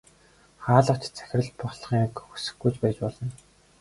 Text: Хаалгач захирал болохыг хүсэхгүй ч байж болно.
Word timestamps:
Хаалгач 0.65 1.03
захирал 1.17 1.51
болохыг 1.61 2.13
хүсэхгүй 2.29 2.71
ч 2.73 2.75
байж 2.81 2.97
болно. 3.03 3.27